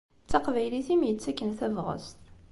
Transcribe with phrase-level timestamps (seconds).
[0.25, 2.19] D taqbaylit i m-yettaken tabɣest.